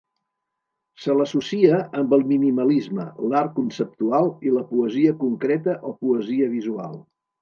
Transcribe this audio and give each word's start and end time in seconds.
Se 1.03 1.17
l'associa 1.17 1.81
amb 1.99 2.15
el 2.17 2.25
Minimalisme, 2.31 3.05
l'Art 3.33 3.53
Conceptual 3.59 4.33
i 4.49 4.55
la 4.57 4.65
poesia 4.73 5.15
concreta 5.25 5.77
o 5.91 5.93
poesia 6.01 6.49
visual. 6.57 6.99